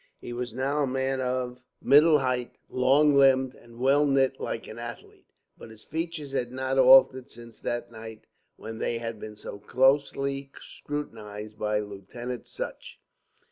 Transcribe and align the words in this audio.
He 0.19 0.33
was 0.33 0.51
now 0.51 0.81
a 0.81 0.87
man 0.87 1.21
of 1.21 1.61
middle 1.79 2.17
height, 2.17 2.57
long 2.67 3.13
limbed, 3.13 3.53
and 3.53 3.77
well 3.79 4.03
knit 4.07 4.39
like 4.39 4.65
an 4.67 4.79
athlete, 4.79 5.27
but 5.59 5.69
his 5.69 5.83
features 5.83 6.31
had 6.31 6.51
not 6.51 6.79
altered 6.79 7.29
since 7.29 7.61
that 7.61 7.91
night 7.91 8.25
when 8.55 8.79
they 8.79 8.97
had 8.97 9.19
been 9.19 9.35
so 9.35 9.59
closely 9.59 10.51
scrutinised 10.59 11.59
by 11.59 11.77
Lieutenant 11.81 12.47
Sutch. 12.47 12.99